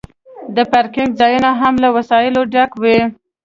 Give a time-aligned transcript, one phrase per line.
[0.55, 2.99] د پارکینګ ځایونه هم له وسایلو ډک وي